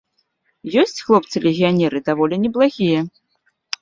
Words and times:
Ёсць 0.83 1.03
хлопцы-легіянеры 1.09 1.97
даволі 2.07 2.35
неблагія. 2.47 2.99